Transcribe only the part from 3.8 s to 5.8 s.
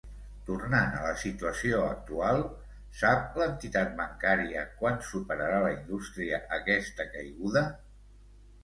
bancària quan superarà la